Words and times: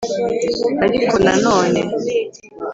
ariko 0.85 1.13
nanone 1.25 1.81